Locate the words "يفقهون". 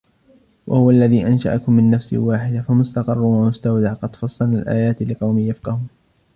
5.39-5.87